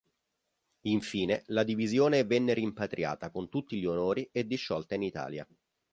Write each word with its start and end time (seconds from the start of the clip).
Infine 0.87 1.43
la 1.49 1.61
divisione 1.63 2.23
venne 2.23 2.55
rimpatriata 2.55 3.29
con 3.29 3.49
tutti 3.49 3.79
gli 3.79 3.85
onori 3.85 4.27
e 4.31 4.47
disciolta 4.47 4.95
in 4.95 5.03
Italia. 5.03 5.47